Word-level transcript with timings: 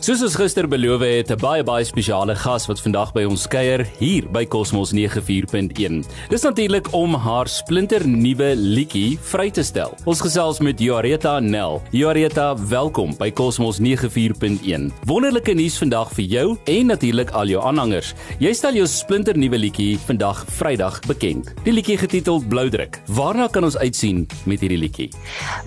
Soos 0.00 0.22
ons 0.24 0.32
gister 0.32 0.64
beloof 0.64 1.02
het, 1.04 1.30
'n 1.30 1.36
baie 1.36 1.62
baie 1.62 1.84
spesiale 1.84 2.34
gas 2.34 2.66
wat 2.66 2.80
vandag 2.80 3.12
by 3.12 3.24
ons 3.28 3.46
kuier 3.46 3.86
hier 3.98 4.24
by 4.32 4.46
Cosmos 4.46 4.92
94.1. 4.92 6.06
Dis 6.30 6.42
natuurlik 6.42 6.88
om 6.94 7.14
haar 7.14 7.46
splinter 7.46 8.08
nuwe 8.08 8.56
liedjie 8.56 9.18
vry 9.20 9.50
te 9.50 9.62
stel. 9.62 9.94
Ons 10.06 10.22
gesels 10.22 10.60
met 10.60 10.80
Joreta 10.80 11.38
Nel. 11.40 11.82
Joreta, 11.90 12.56
welkom 12.56 13.14
by 13.18 13.30
Cosmos 13.30 13.78
94.1. 13.78 14.90
Wonderlike 15.04 15.52
nuus 15.52 15.76
vandag 15.76 16.10
vir 16.12 16.24
jou 16.24 16.56
en 16.64 16.86
natuurlik 16.86 17.30
al 17.30 17.46
jou 17.46 17.62
aanhangers. 17.62 18.14
Jy 18.38 18.54
stel 18.54 18.74
jou 18.74 18.86
splinter 18.86 19.36
nuwe 19.36 19.58
liedjie 19.58 19.98
vandag 19.98 20.46
Vrydag 20.48 21.00
bekend. 21.00 21.52
Die 21.64 21.72
liedjie 21.72 21.98
getiteld 21.98 22.48
Bloudruk. 22.48 23.02
Waarna 23.06 23.48
kan 23.48 23.64
ons 23.64 23.76
uitsien 23.76 24.26
met 24.46 24.60
hierdie 24.60 24.78
liedjie? 24.78 25.10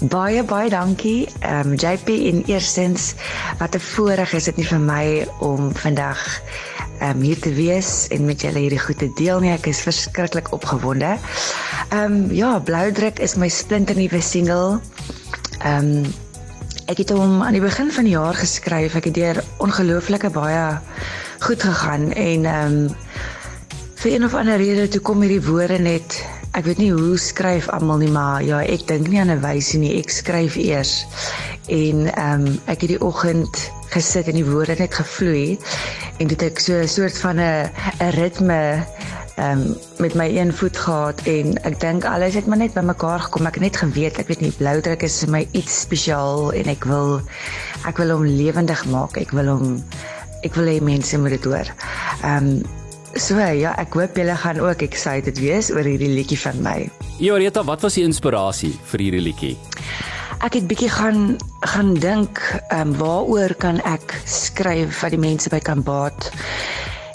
Baie 0.09 0.43
baie 0.43 0.69
dankie. 0.69 1.27
Ehm 1.41 1.69
um, 1.69 1.75
JP 1.75 2.09
in 2.09 2.43
eerstens 2.47 3.13
wat 3.59 3.75
'n 3.75 3.79
voorreg 3.79 4.22
voorreg 4.23 4.39
is 4.39 4.45
dit 4.47 4.59
nie 4.61 4.67
vir 4.69 4.79
my 4.79 5.05
om 5.43 5.65
vandag 5.75 6.19
um, 7.03 7.19
hier 7.25 7.39
te 7.43 7.51
wees 7.51 8.05
en 8.15 8.23
met 8.23 8.39
julle 8.39 8.61
hierdie 8.61 8.79
goeie 8.79 9.09
deel 9.17 9.41
nie. 9.43 9.51
Ek 9.51 9.67
is 9.67 9.81
verskriklik 9.83 10.53
opgewonde. 10.55 11.17
Ehm 11.91 12.05
um, 12.05 12.31
ja, 12.31 12.55
Bloudruk 12.63 13.19
is 13.19 13.35
my 13.35 13.49
splinternuwe 13.51 14.21
single. 14.23 14.79
Ehm 15.59 16.05
um, 16.05 16.13
ek 16.87 17.03
het 17.03 17.11
hom 17.11 17.41
aan 17.43 17.55
die 17.55 17.63
begin 17.63 17.91
van 17.91 18.07
die 18.07 18.15
jaar 18.15 18.39
geskryf. 18.39 18.95
Ek 18.95 19.11
het 19.11 19.19
deur 19.19 19.41
ongelooflike 19.59 20.31
baie 20.31 20.63
goed 21.43 21.67
gegaan 21.67 22.13
en 22.15 22.47
ehm 22.47 22.79
um, 22.79 22.95
vir 23.99 24.15
een 24.15 24.23
of 24.23 24.39
ander 24.39 24.59
rede 24.59 24.87
toe 24.87 25.03
kom 25.03 25.19
hierdie 25.23 25.43
woorde 25.43 25.83
net 25.83 26.23
Ek 26.53 26.67
weet 26.67 26.77
nie 26.77 26.91
hoe 26.93 27.17
skryf 27.17 27.65
almal 27.73 27.97
nie 27.97 28.11
maar 28.13 28.43
ja 28.45 28.59
ek 28.61 28.83
dink 28.85 29.07
nie 29.09 29.17
aan 29.19 29.31
'n 29.33 29.41
wysie 29.41 29.79
nie 29.81 29.95
ek 29.97 30.11
skryf 30.13 30.55
eers 30.55 31.07
en 31.67 32.05
ehm 32.13 32.45
um, 32.45 32.59
ek 32.69 32.85
het 32.85 32.91
die 32.93 33.01
oggend 33.01 33.71
gesit 33.93 34.29
en 34.31 34.37
die 34.39 34.45
woorde 34.47 34.75
net 34.79 34.93
gevloei 34.97 35.57
en 36.19 36.31
dit 36.31 36.45
ek 36.45 36.59
so 36.59 36.77
'n 36.81 36.87
soort 36.87 37.17
van 37.25 37.39
'n 37.39 37.69
'n 37.99 38.11
ritme 38.19 38.61
ehm 39.35 39.61
um, 39.61 39.77
met 39.97 40.13
my 40.13 40.27
een 40.29 40.53
voet 40.53 40.77
gehad 40.77 41.21
en 41.25 41.57
ek 41.65 41.79
dink 41.79 42.05
alles 42.05 42.33
het 42.37 42.45
maar 42.45 42.57
net 42.57 42.73
bymekaar 42.73 43.19
gekom 43.19 43.47
ek 43.49 43.57
het 43.57 43.63
net 43.63 43.77
geweet 43.77 44.19
ek 44.21 44.27
weet 44.27 44.41
nie 44.41 44.53
bloudruk 44.57 45.01
is 45.03 45.23
vir 45.23 45.29
my 45.29 45.47
iets 45.51 45.81
spesiaal 45.81 46.53
en 46.53 46.69
ek 46.69 46.85
wil 46.85 47.21
ek 47.89 47.97
wil 47.97 48.13
hom 48.13 48.25
lewendig 48.25 48.85
maak 48.85 49.17
ek 49.17 49.31
wil 49.31 49.49
hom 49.49 49.83
ek 50.43 50.53
wil 50.53 50.69
hê 50.69 50.77
mense 50.81 51.17
moet 51.17 51.33
dit 51.37 51.43
hoor 51.49 51.67
ehm 52.21 52.37
um, 52.37 52.63
So 53.13 53.37
ja, 53.37 53.75
ek 53.77 53.93
hoop 53.93 54.15
julle 54.17 54.33
gaan 54.41 54.57
ook 54.57 54.81
excited 54.81 55.37
wees 55.37 55.67
oor 55.69 55.85
hierdie 55.85 56.09
liedjie 56.09 56.37
van 56.41 56.57
my. 56.65 56.77
Joreta, 57.21 57.61
wat 57.61 57.85
was 57.85 57.93
die 57.93 58.01
inspirasie 58.07 58.71
vir 58.89 59.03
hierdie 59.05 59.21
liedjie? 59.21 59.51
Ek 60.43 60.57
het 60.59 60.65
bietjie 60.67 60.91
gaan 60.91 61.37
gaan 61.63 61.93
dink, 62.03 62.39
ehm 62.67 62.91
um, 62.91 62.97
waaroor 62.99 63.53
kan 63.55 63.79
ek 63.87 64.11
skryf 64.27 64.99
wat 64.99 65.13
die 65.15 65.19
mense 65.19 65.47
by 65.49 65.59
kan 65.63 65.83
baat? 65.83 66.31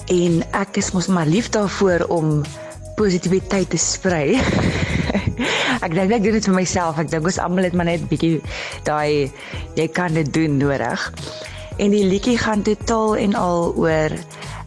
En 0.09 0.41
ek 0.57 0.79
is 0.81 0.95
mos 0.97 1.11
maar 1.13 1.29
lief 1.29 1.51
daarvoor 1.53 2.07
om 2.09 2.41
positiwiteit 2.97 3.69
te 3.71 3.77
sprei. 3.77 4.41
ek 5.85 5.93
dink 5.93 6.15
ek 6.17 6.25
doen 6.25 6.39
dit 6.39 6.49
vir 6.49 6.57
myself. 6.57 6.97
Ek 6.97 7.11
dink 7.13 7.29
ons 7.29 7.41
almal 7.45 7.69
het 7.69 7.77
maar 7.77 7.91
net 7.91 8.07
bietjie 8.09 8.39
daai 8.89 9.29
jy 9.77 9.87
kan 9.93 10.17
dit 10.17 10.33
doen 10.33 10.57
nodig. 10.57 11.05
En 11.77 11.93
die 11.93 12.07
liedjie 12.09 12.39
gaan 12.41 12.65
totaal 12.65 13.19
en 13.27 13.37
al 13.37 13.75
oor 13.77 14.17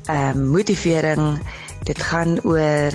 ehm 0.05 0.37
um, 0.37 0.45
motivering. 0.53 1.41
Dit 1.89 1.97
gaan 2.11 2.37
oor 2.45 2.93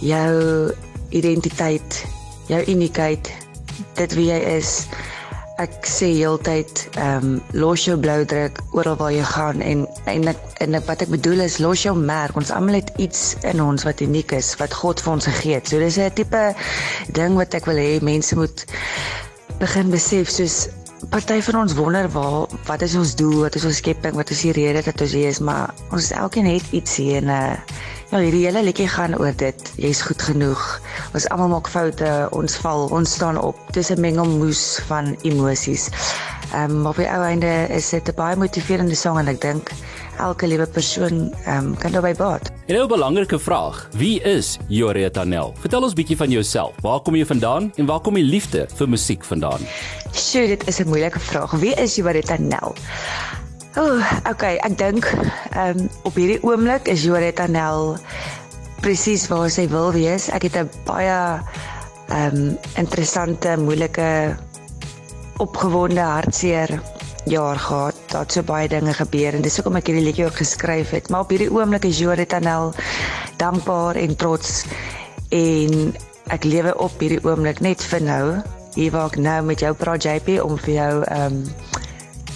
jou 0.00 0.72
identiteit, 1.12 2.00
jou 2.48 2.62
uniekheid, 2.72 3.28
dit 3.98 4.14
wie 4.18 4.28
jy 4.30 4.38
is. 4.58 4.72
Ek 5.58 5.74
sê 5.90 6.12
heeltyd, 6.14 6.84
ehm 6.94 7.24
um, 7.24 7.40
los 7.58 7.82
jou 7.88 7.96
blou 7.98 8.20
druk 8.30 8.60
oral 8.78 8.94
waar 9.00 9.10
jy 9.10 9.24
gaan 9.26 9.62
en 9.64 9.86
en 10.06 10.30
ek, 10.30 10.44
en 10.62 10.78
wat 10.86 11.02
ek 11.02 11.10
bedoel 11.10 11.42
is 11.46 11.58
los 11.58 11.82
jou 11.82 11.96
merk. 11.98 12.38
Ons 12.38 12.54
almal 12.54 12.78
het 12.78 12.92
iets 13.02 13.34
in 13.42 13.62
ons 13.62 13.82
wat 13.88 14.02
uniek 14.04 14.32
is, 14.38 14.52
wat 14.62 14.76
God 14.82 15.02
vir 15.02 15.12
ons 15.16 15.26
gegee 15.26 15.58
het. 15.58 15.66
So 15.66 15.82
dis 15.82 15.98
'n 15.98 16.14
tipe 16.14 16.54
ding 17.18 17.34
wat 17.34 17.54
ek 17.58 17.66
wil 17.66 17.82
hê 17.82 17.98
mense 18.00 18.38
moet 18.38 18.64
begin 19.58 19.90
besef 19.90 20.30
soos 20.30 20.68
party 21.10 21.40
van 21.42 21.60
ons 21.60 21.74
wonder 21.74 22.08
waar 22.10 22.46
wat 22.66 22.82
is 22.82 22.94
ons 22.94 23.14
doel, 23.14 23.40
wat 23.46 23.54
is 23.54 23.64
ons 23.64 23.76
skepping, 23.76 24.14
wat 24.14 24.30
is 24.30 24.42
die 24.46 24.52
rede 24.52 24.82
dat 24.82 25.00
ons 25.00 25.12
hier 25.12 25.28
is, 25.28 25.38
maar 25.38 25.74
ons 25.90 26.10
elkeen 26.10 26.46
het 26.46 26.64
iets 26.70 26.96
hier 26.96 27.22
en 27.22 27.28
uh 27.34 27.54
Ja, 28.08 28.22
hierdie 28.24 28.46
hele 28.46 28.62
liedjie 28.64 28.86
gaan 28.88 29.12
oor 29.20 29.34
dit. 29.36 29.66
Jy's 29.76 29.98
goed 30.00 30.22
genoeg. 30.24 30.62
Ons 31.12 31.26
almal 31.28 31.50
maak 31.52 31.66
foute, 31.68 32.08
ons 32.32 32.54
val, 32.62 32.86
ons 32.96 33.10
staan 33.18 33.36
op. 33.36 33.58
Dis 33.76 33.90
'n 33.92 34.00
mengelmoes 34.00 34.80
van 34.88 35.12
emosies. 35.28 35.90
Ehm 36.54 36.70
um, 36.70 36.86
op 36.86 36.96
die 36.96 37.04
ou 37.04 37.20
einde 37.22 37.66
is 37.68 37.90
dit 37.90 38.08
'n 38.08 38.16
baie 38.16 38.36
motiverende 38.36 38.94
sang 38.94 39.18
en 39.18 39.28
ek 39.28 39.40
dink 39.40 39.70
elke 40.18 40.46
liewe 40.46 40.66
persoon 40.66 41.34
ehm 41.44 41.66
um, 41.66 41.76
kan 41.76 41.92
daarbey 41.92 42.14
baat. 42.14 42.50
En 42.66 42.80
'n 42.80 42.88
belangrike 42.88 43.38
vraag, 43.38 43.88
wie 43.92 44.22
is 44.22 44.56
Joreta 44.68 45.24
Nel? 45.24 45.54
Vertel 45.60 45.82
ons 45.82 45.92
bietjie 45.92 46.16
van 46.16 46.30
jouself. 46.30 46.72
Waar 46.80 47.00
kom 47.00 47.14
jy 47.14 47.26
vandaan 47.26 47.72
en 47.76 47.86
waar 47.86 48.00
kom 48.00 48.14
die 48.14 48.24
liefde 48.24 48.66
vir 48.74 48.88
musiek 48.88 49.24
vandaan? 49.24 49.60
Sjoe, 50.12 50.46
dit 50.46 50.66
is 50.66 50.78
'n 50.80 50.88
moeilike 50.88 51.20
vraag. 51.20 51.50
Wie 51.50 51.74
is 51.74 51.96
Joreta 51.96 52.36
Nel? 52.38 52.74
Ooh, 53.78 54.02
okay, 54.26 54.56
ek 54.66 54.74
dink 54.74 55.06
ehm 55.54 55.78
um, 55.78 55.84
op 56.08 56.16
hierdie 56.18 56.40
oomblik 56.42 56.88
is 56.90 57.04
Joretta 57.06 57.44
Nel 57.46 57.92
presies 58.82 59.28
waar 59.30 59.46
sy 59.54 59.68
wil 59.70 59.92
wees. 59.94 60.26
Ek 60.34 60.48
het 60.48 60.56
'n 60.58 60.70
baie 60.88 61.38
ehm 62.10 62.34
um, 62.34 62.58
interessante, 62.74 63.54
moeilike 63.54 64.34
opgewonde 65.38 66.02
hartseer 66.02 66.74
jaar 67.30 67.58
gehad. 67.58 67.94
Daar 68.10 68.26
het 68.26 68.32
so 68.32 68.42
baie 68.42 68.68
dinge 68.68 68.94
gebeur 68.98 69.38
en 69.38 69.46
dis 69.46 69.56
hoekom 69.56 69.78
ek 69.78 69.86
hierdie 69.86 70.06
liedjie 70.10 70.26
ook 70.26 70.42
geskryf 70.42 70.90
het. 70.90 71.08
Maar 71.08 71.20
op 71.20 71.30
hierdie 71.30 71.52
oomblik 71.52 71.86
is 71.86 72.02
Joretta 72.02 72.42
Nel 72.42 72.74
dankbaar 73.38 73.94
en 73.94 74.16
trots 74.16 74.64
en 75.30 75.94
ek 76.34 76.44
lewe 76.44 76.74
op 76.74 76.98
hierdie 76.98 77.22
oomblik 77.22 77.60
net 77.60 77.78
vir 77.78 78.02
nou. 78.02 78.42
Hier 78.74 78.90
waar 78.90 79.06
ek 79.06 79.22
nou 79.22 79.42
met 79.42 79.60
jou 79.62 79.74
praat 79.74 80.02
JP 80.02 80.42
om 80.42 80.58
vir 80.58 80.74
jou 80.74 80.94
ehm 81.06 81.38
um, 81.38 81.44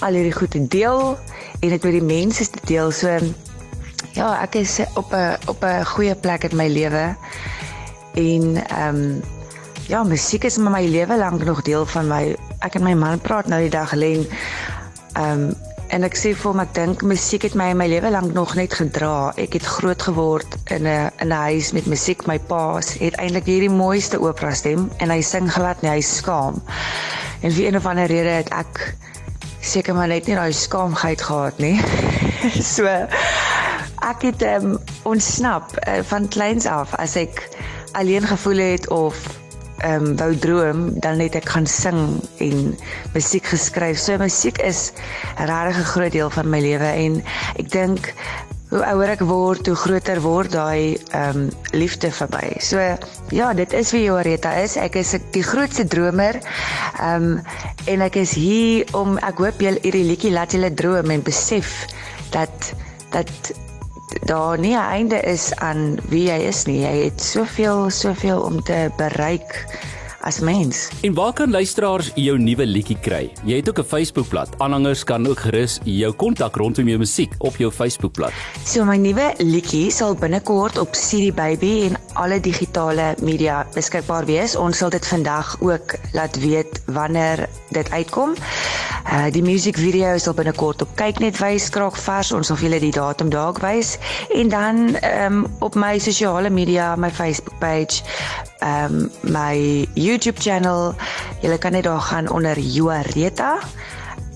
al 0.02 0.18
hierdie 0.18 0.34
goed 0.34 0.50
te 0.50 0.62
deel 0.66 1.16
en 1.60 1.68
dit 1.68 1.82
met 1.82 1.92
die 1.92 2.02
mense 2.02 2.50
te 2.50 2.60
deel. 2.66 2.90
So 2.90 3.08
ja, 4.12 4.28
ek 4.42 4.58
is 4.60 4.80
op 4.94 5.12
'n 5.14 5.38
op 5.48 5.64
'n 5.64 5.84
goeie 5.94 6.14
plek 6.14 6.44
in 6.44 6.56
my 6.56 6.68
lewe. 6.68 7.16
En 8.14 8.56
ehm 8.66 8.96
um, 8.96 9.22
ja, 9.86 10.02
musiek 10.04 10.44
is 10.44 10.56
my 10.58 10.84
lewe 10.84 11.16
lank 11.18 11.44
nog 11.44 11.62
deel 11.62 11.86
van 11.86 12.08
my. 12.08 12.36
Ek 12.58 12.74
en 12.74 12.82
my 12.82 12.94
man 12.94 13.20
praat 13.20 13.46
nou 13.46 13.60
die 13.60 13.70
dag 13.70 13.92
alleen. 13.92 14.26
Ehm 15.12 15.30
um, 15.30 15.54
en 15.92 16.06
ek 16.08 16.14
sê 16.16 16.30
vir 16.32 16.48
hom 16.48 16.60
ek 16.62 16.70
dink 16.74 17.02
musiek 17.04 17.42
het 17.42 17.54
my 17.54 17.66
in 17.74 17.76
my 17.76 17.86
lewe 17.86 18.10
lank 18.10 18.32
nog 18.32 18.54
net 18.56 18.72
gedra. 18.74 19.32
Ek 19.36 19.52
het 19.52 19.66
groot 19.66 20.02
geword 20.02 20.56
in 20.72 20.86
'n 20.88 21.10
in 21.20 21.28
'n 21.28 21.42
huis 21.52 21.72
met 21.72 21.86
musiek. 21.86 22.26
My 22.26 22.38
pa 22.38 22.80
het 22.80 23.14
eintlik 23.16 23.46
hierdie 23.46 23.70
mooiste 23.70 24.20
opera 24.20 24.54
stem 24.54 24.90
en 24.96 25.10
hy 25.10 25.20
sing 25.20 25.52
glad 25.52 25.82
nie, 25.82 25.90
hy 25.90 26.00
skaam. 26.00 26.62
En 27.42 27.52
vir 27.52 27.66
een 27.66 27.76
of 27.76 27.86
ander 27.86 28.06
rede 28.06 28.28
het 28.28 28.48
ek 28.48 28.96
seker 29.62 29.94
maar 29.94 30.10
net 30.10 30.26
nie 30.26 30.36
daai 30.36 30.52
skaamheid 30.52 31.22
gehad 31.22 31.58
nie. 31.62 31.78
so 32.74 32.86
ek 34.02 34.24
het 34.26 34.42
um, 34.42 34.74
ontsnap 35.08 35.70
uh, 35.86 36.00
van 36.10 36.26
kleins 36.28 36.66
af 36.66 36.94
as 36.98 37.14
ek 37.16 37.46
alleen 37.98 38.26
gevoel 38.26 38.58
het 38.58 38.88
of 38.90 39.16
ehm 39.82 40.06
um, 40.06 40.16
wou 40.16 40.30
droom 40.38 40.82
dan 41.02 41.16
net 41.18 41.34
ek 41.34 41.48
gaan 41.54 41.66
sing 41.66 42.22
en 42.38 42.76
musiek 43.14 43.46
geskryf. 43.50 43.98
So 43.98 44.18
musiek 44.18 44.58
is 44.62 44.92
'n 45.38 45.46
regtig 45.50 45.86
groot 45.94 46.12
deel 46.12 46.30
van 46.30 46.50
my 46.50 46.60
lewe 46.60 46.86
en 46.86 47.22
ek 47.58 47.70
dink 47.70 48.14
hoe 48.72 48.80
ouer 48.88 49.10
ek 49.12 49.22
word, 49.28 49.68
hoe 49.68 49.76
groter 49.76 50.20
word 50.24 50.54
daai 50.56 50.96
ehm 51.12 51.42
um, 51.42 51.48
liefde 51.76 52.08
vir 52.16 52.30
my. 52.32 52.46
So 52.64 52.80
ja, 53.36 53.52
dit 53.56 53.72
is 53.76 53.92
wie 53.92 54.06
Joreta 54.06 54.54
is. 54.62 54.78
Ek 54.80 54.96
is 54.96 55.12
die 55.36 55.44
grootste 55.44 55.84
dromer. 55.84 56.40
Ehm 56.98 57.34
um, 57.36 57.58
en 57.92 58.04
ek 58.06 58.16
is 58.22 58.32
hier 58.38 58.88
om 58.96 59.18
ek 59.20 59.42
hoop 59.44 59.60
julle 59.60 59.82
hierdie 59.84 60.06
liedjie 60.08 60.32
laat 60.32 60.56
julle 60.56 60.72
droom 60.72 61.12
en 61.12 61.24
besef 61.26 61.82
dat 62.32 62.72
dat 63.12 63.52
daar 64.28 64.58
nie 64.58 64.76
'n 64.76 64.88
einde 64.96 65.20
is 65.20 65.52
aan 65.56 65.98
wie 66.08 66.28
jy 66.30 66.40
is 66.48 66.64
nie. 66.64 66.80
Jy 66.80 66.96
het 67.04 67.20
soveel 67.20 67.90
soveel 67.90 68.40
om 68.40 68.62
te 68.62 68.88
bereik 68.96 69.66
as 70.22 70.40
mens. 70.40 70.88
En 71.02 71.14
waar 71.14 71.32
kan 71.32 71.50
luisteraars 71.50 72.10
jou 72.14 72.38
nuwe 72.38 72.66
liedjie 72.66 72.98
kry? 73.00 73.32
Jy 73.44 73.56
het 73.56 73.68
ook 73.68 73.78
'n 73.78 73.84
Facebookblad. 73.84 74.48
Aanhangers 74.58 75.04
kan 75.04 75.26
ook 75.26 75.38
gerus 75.38 75.80
jou 75.84 76.12
kontak 76.12 76.56
rondom 76.56 76.88
jou 76.88 76.98
musiek 76.98 77.34
op 77.38 77.56
jou 77.56 77.72
Facebookblad. 77.72 78.32
So 78.64 78.84
my 78.84 78.96
nuwe 78.96 79.34
liedjie 79.38 79.90
sal 79.90 80.14
binnekort 80.14 80.78
op 80.78 80.90
CD 80.90 81.34
Baby 81.34 81.88
en 81.88 81.96
alle 82.14 82.40
digitale 82.40 83.14
media 83.22 83.66
beskikbaar 83.74 84.24
wees. 84.24 84.56
Ons 84.56 84.78
sal 84.78 84.90
dit 84.90 85.06
vandag 85.06 85.56
ook 85.60 85.94
laat 86.12 86.38
weet 86.40 86.82
wanneer 86.86 87.48
dit 87.68 87.90
uitkom. 87.90 88.34
Uh 89.12 89.26
die 89.34 89.42
musiekvideo 89.42 90.18
sal 90.18 90.34
binnekort 90.34 90.82
op 90.82 90.94
kyk 90.94 91.18
net 91.18 91.38
wys 91.42 91.68
kraak 91.74 91.96
vars. 91.96 92.32
Ons 92.32 92.46
sal 92.46 92.56
vir 92.60 92.68
julle 92.68 92.80
die 92.84 92.94
datum 92.94 93.30
daar 93.32 93.58
wys 93.64 93.96
en 94.30 94.48
dan 94.48 94.96
ehm 95.00 95.42
um, 95.42 95.46
op 95.58 95.74
my 95.74 95.98
sosiale 95.98 96.50
media, 96.50 96.96
my 96.96 97.10
Facebook 97.10 97.58
page, 97.58 98.02
ehm 98.60 98.94
um, 99.02 99.10
my 99.22 99.86
YouTube 99.94 100.40
channel. 100.40 100.94
Jy 101.42 101.58
kan 101.58 101.72
net 101.72 101.84
daar 101.84 102.00
gaan 102.00 102.30
onder 102.30 102.58
Juareta. 102.58 103.58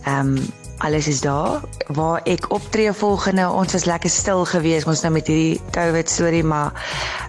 Ehm 0.04 0.36
um, 0.36 0.65
alles 0.78 1.08
is 1.08 1.20
daar. 1.20 1.60
Waar 1.86 2.20
ek 2.24 2.50
optree 2.52 2.92
volgende, 2.92 3.48
ons 3.48 3.72
was 3.72 3.84
lekker 3.84 4.10
stil 4.10 4.44
geweest 4.44 4.86
ons 4.86 5.02
nou 5.04 5.12
met 5.12 5.26
hierdie 5.26 5.60
COVID 5.70 6.10
storie, 6.10 6.44
maar 6.44 6.72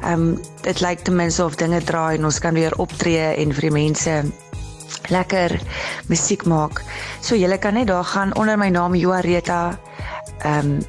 ehm 0.02 0.14
um, 0.14 0.42
dit 0.66 0.82
lyk 0.84 1.04
ten 1.08 1.16
minste 1.16 1.46
of 1.46 1.56
dinge 1.56 1.82
draai 1.84 2.18
en 2.18 2.26
ons 2.26 2.40
kan 2.40 2.54
weer 2.54 2.76
optree 2.78 3.34
en 3.36 3.54
vir 3.54 3.70
die 3.70 3.76
mense 3.76 4.16
lekker 5.10 5.60
musiek 6.08 6.46
maak. 6.46 6.84
So 7.22 7.36
julle 7.36 7.58
kan 7.58 7.74
net 7.74 7.88
daar 7.88 8.04
gaan 8.04 8.36
onder 8.36 8.58
my 8.58 8.70
naam 8.70 8.96
Joareta. 8.96 9.80
Ehm 10.44 10.78
um, 10.78 10.80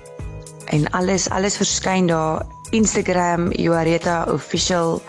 en 0.68 0.90
alles 0.92 1.30
alles 1.30 1.56
verskyn 1.56 2.06
daar 2.06 2.44
Instagram 2.70 3.52
Joareta 3.52 4.26
official 4.32 5.00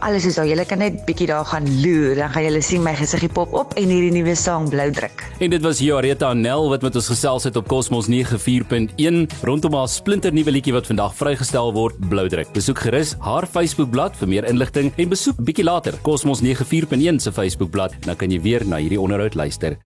alles 0.00 0.26
is 0.28 0.36
daar. 0.38 0.46
Jy 0.48 0.64
kan 0.68 0.80
net 0.82 0.98
bietjie 1.06 1.28
daar 1.30 1.46
gaan 1.46 1.66
loer, 1.82 2.16
dan 2.18 2.32
gaan 2.34 2.46
jy 2.46 2.60
sien 2.64 2.82
my 2.84 2.94
gesiggie 2.96 3.30
pop 3.32 3.52
op 3.56 3.74
en 3.78 3.90
hierdie 3.92 4.12
nuwe 4.14 4.34
sang 4.38 4.68
blou 4.72 4.88
druk. 4.94 5.24
En 5.40 5.52
dit 5.52 5.62
was 5.62 5.80
Jareta 5.82 6.32
Nel 6.34 6.68
wat 6.72 6.82
met 6.82 6.96
ons 6.96 7.10
gesels 7.12 7.46
het 7.48 7.56
op 7.56 7.68
Cosmos 7.68 8.08
94.1 8.10 9.22
rondom 9.46 9.78
haar 9.78 9.88
splinter 9.92 10.34
nuwe 10.34 10.54
liedjie 10.54 10.74
wat 10.76 10.88
vandag 10.90 11.14
vrygestel 11.16 11.72
word, 11.76 11.98
blou 12.10 12.26
druk. 12.32 12.52
Besoek 12.56 12.84
gerus 12.86 13.14
haar 13.24 13.46
Facebookblad 13.46 14.16
vir 14.20 14.32
meer 14.34 14.48
inligting 14.50 14.92
en 14.96 15.12
besoek 15.12 15.40
bietjie 15.40 15.66
later 15.66 15.98
Cosmos 16.02 16.42
94.1 16.44 17.22
se 17.22 17.32
Facebookblad, 17.32 17.96
dan 18.06 18.16
kan 18.16 18.32
jy 18.32 18.40
weer 18.40 18.66
na 18.66 18.82
hierdie 18.82 19.00
onderhoud 19.00 19.34
luister. 19.38 19.78